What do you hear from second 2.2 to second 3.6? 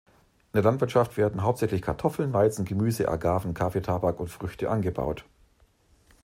Weizen, Gemüse, Agaven,